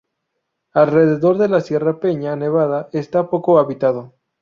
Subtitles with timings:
[0.73, 4.15] Alrededor de la Sierra Peña Nevada está poco habitado.